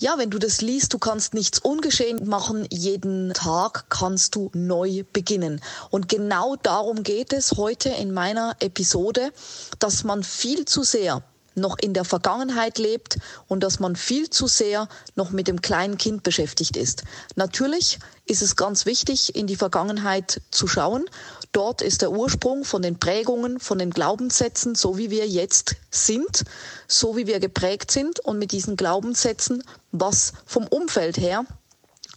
[0.00, 2.68] Ja, wenn du das liest, du kannst nichts ungeschehen machen.
[2.70, 5.60] Jeden Tag kannst du neu beginnen.
[5.90, 9.32] Und genau darum geht es heute in meiner Episode,
[9.80, 11.24] dass man viel zu sehr
[11.56, 15.98] noch in der Vergangenheit lebt und dass man viel zu sehr noch mit dem kleinen
[15.98, 17.02] Kind beschäftigt ist.
[17.34, 21.06] Natürlich ist es ganz wichtig, in die Vergangenheit zu schauen.
[21.52, 26.44] Dort ist der Ursprung von den Prägungen, von den Glaubenssätzen, so wie wir jetzt sind,
[26.86, 31.44] so wie wir geprägt sind und mit diesen Glaubenssätzen, was vom Umfeld her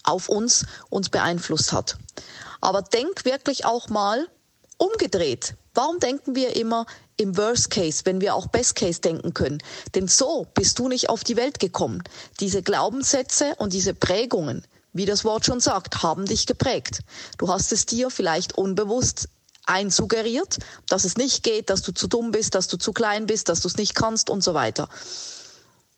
[0.03, 1.97] auf uns uns beeinflusst hat.
[2.59, 4.27] Aber denk wirklich auch mal
[4.77, 5.55] umgedreht.
[5.73, 9.63] Warum denken wir immer im Worst Case, wenn wir auch Best Case denken können?
[9.95, 12.03] Denn so bist du nicht auf die Welt gekommen.
[12.39, 16.99] Diese Glaubenssätze und diese Prägungen, wie das Wort schon sagt, haben dich geprägt.
[17.37, 19.29] Du hast es dir vielleicht unbewusst
[19.65, 23.49] einsuggeriert, dass es nicht geht, dass du zu dumm bist, dass du zu klein bist,
[23.49, 24.89] dass du es nicht kannst und so weiter.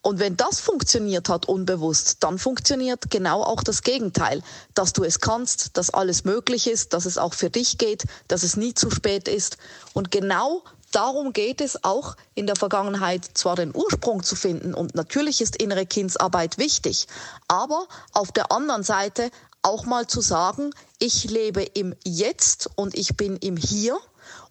[0.02, 5.22] Und wenn das funktioniert hat unbewusst, dann funktioniert genau auch das Gegenteil, dass du es
[5.22, 8.92] kannst, dass alles möglich ist, dass es auch für dich geht, dass es nie zu
[8.92, 9.58] spät ist.
[9.94, 10.62] Und genau
[10.94, 15.56] darum geht es auch in der Vergangenheit, zwar den Ursprung zu finden und natürlich ist
[15.56, 17.08] innere Kindsarbeit wichtig,
[17.48, 19.30] aber auf der anderen Seite
[19.62, 23.98] auch mal zu sagen, ich lebe im Jetzt und ich bin im Hier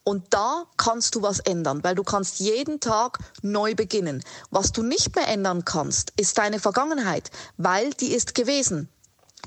[0.04, 4.24] und da kannst du was ändern, weil du kannst jeden Tag neu beginnen.
[4.50, 8.88] Was du nicht mehr ändern kannst, ist deine Vergangenheit, weil die ist gewesen.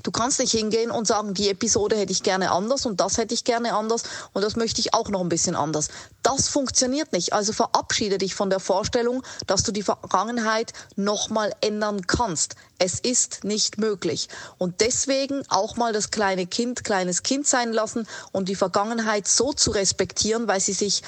[0.06, 3.34] Du kannst nicht hingehen und sagen, die Episode hätte ich gerne anders und das hätte
[3.34, 4.04] ich gerne anders
[4.34, 5.88] und das möchte ich auch noch ein bisschen anders.
[6.22, 7.32] Das funktioniert nicht.
[7.32, 12.54] Also verabschiede dich von der Vorstellung, dass du die Vergangenheit nochmal ändern kannst.
[12.78, 14.28] Es ist nicht möglich.
[14.58, 19.52] Und deswegen auch mal das kleine Kind kleines Kind sein lassen und die Vergangenheit so
[19.54, 21.02] zu respektieren, weil sie sich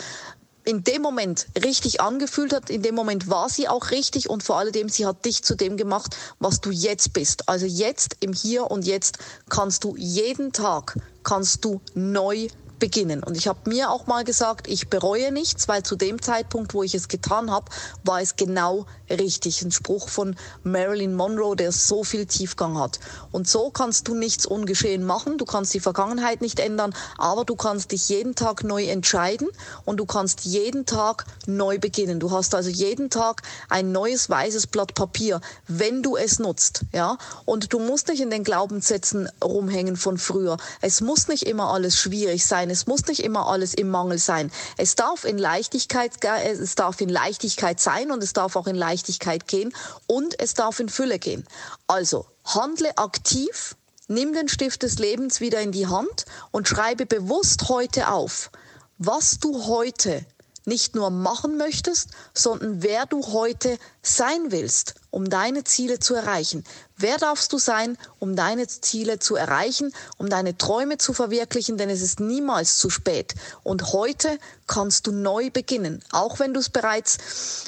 [0.69, 4.59] in dem Moment richtig angefühlt hat, in dem Moment war sie auch richtig und vor
[4.59, 7.49] allem sie hat dich zu dem gemacht, was du jetzt bist.
[7.49, 9.17] Also jetzt im Hier und Jetzt
[9.49, 13.23] kannst du jeden Tag kannst du neu beginnen.
[13.23, 16.83] Und ich habe mir auch mal gesagt, ich bereue nichts, weil zu dem Zeitpunkt, wo
[16.83, 17.71] ich es getan habe,
[18.05, 19.63] war es genau richtig.
[19.63, 23.01] Ein Spruch von Marilyn Monroe, der so viel Tiefgang hat.
[23.33, 25.39] Und so kannst du nichts ungeschehen machen.
[25.39, 29.49] Du kannst die Vergangenheit nicht ändern, aber du kannst dich jeden Tag neu entscheiden
[29.85, 32.21] und du kannst jeden Tag neu beginnen.
[32.21, 37.19] Du hast also jeden Tag ein neues weißes Blatt Papier, wenn du es nutzt, ja.
[37.45, 40.57] Und du musst nicht in den Glaubenssätzen rumhängen von früher.
[40.81, 42.68] Es muss nicht immer alles schwierig sein.
[42.71, 44.51] Es muss nicht immer alles im Mangel sein.
[44.77, 49.47] Es darf in Leichtigkeit, es darf in Leichtigkeit sein und es darf auch in Leichtigkeit
[49.47, 49.73] gehen
[50.07, 51.45] und es darf in Fülle gehen.
[51.87, 53.77] Also handle aktiv,
[54.09, 58.51] nimm den Stift des Lebens wieder in die Hand und schreibe bewusst heute auf,
[58.99, 60.25] was du heute
[60.69, 66.63] nicht nur machen möchtest, sondern wer du heute sein willst, um deine Ziele zu erreichen.
[66.97, 71.91] Wer darfst du sein, um deine Ziele zu erreichen, um deine Träume zu verwirklichen, denn
[71.91, 73.35] es ist niemals zu spät.
[73.65, 77.19] Und heute kannst du neu beginnen, auch wenn du es bereits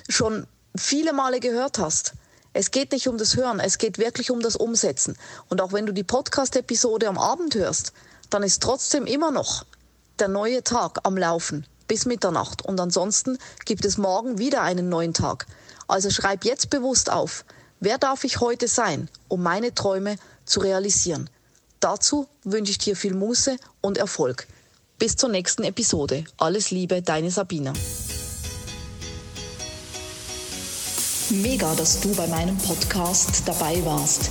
[0.09, 0.47] schon
[0.77, 2.12] viele Male gehört hast.
[2.53, 5.16] Es geht nicht um das Hören, es geht wirklich um das Umsetzen.
[5.49, 7.93] Und auch wenn du die Podcast-Episode am Abend hörst,
[8.28, 9.65] dann ist trotzdem immer noch
[10.19, 12.62] der neue Tag am Laufen bis Mitternacht.
[12.65, 15.47] Und ansonsten gibt es morgen wieder einen neuen Tag.
[15.89, 17.45] Also schreib jetzt bewusst auf,
[17.81, 20.15] wer darf ich heute sein, um meine Träume
[20.45, 21.28] zu realisieren.
[21.81, 24.47] Dazu wünsche ich dir viel Muße und Erfolg.
[25.01, 26.25] Bis zur nächsten Episode.
[26.37, 27.73] Alles Liebe, deine Sabina.
[31.31, 34.31] Mega, dass du bei meinem Podcast dabei warst.